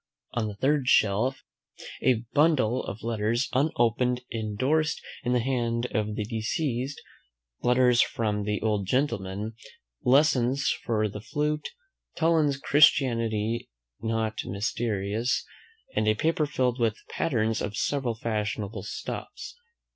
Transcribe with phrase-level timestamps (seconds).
[0.33, 1.43] On the third shelf
[2.01, 6.99] A bundle of letters unopened, indorsed, in the hand of the deceased,
[7.61, 9.53] "Letters from the old Gentleman."
[10.03, 11.69] Lessons for the flute.
[12.15, 13.69] Toland's "Christianity
[14.01, 15.45] not mysterious;"
[15.95, 19.55] and a paper filled with patterns of several fashionable stuffs.